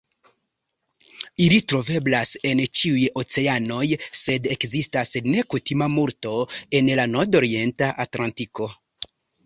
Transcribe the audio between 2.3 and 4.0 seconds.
en ĉiuj oceanoj,